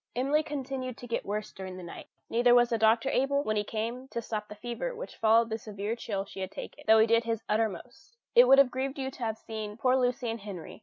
Emily 0.15 0.41
continued 0.41 0.97
to 0.97 1.05
get 1.05 1.27
worse 1.27 1.51
during 1.53 1.77
the 1.77 1.83
night: 1.83 2.07
neither 2.27 2.55
was 2.55 2.69
the 2.69 2.77
doctor 2.79 3.07
able, 3.11 3.43
when 3.43 3.55
he 3.55 3.63
came, 3.63 4.07
to 4.07 4.19
stop 4.19 4.47
the 4.47 4.55
fever 4.55 4.95
which 4.95 5.15
followed 5.15 5.51
the 5.51 5.59
severe 5.59 5.95
chill 5.95 6.25
she 6.25 6.39
had 6.39 6.49
taken, 6.49 6.83
though 6.87 6.97
he 6.97 7.05
did 7.05 7.23
his 7.25 7.43
uttermost. 7.47 8.17
It 8.33 8.47
would 8.47 8.57
have 8.57 8.71
grieved 8.71 8.97
you 8.97 9.11
to 9.11 9.19
have 9.23 9.37
seen 9.37 9.77
poor 9.77 9.95
Lucy 9.95 10.27
and 10.31 10.39
Henry. 10.39 10.79